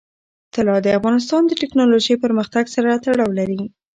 [0.53, 3.61] طلا د افغانستان د تکنالوژۍ پرمختګ سره تړاو لري.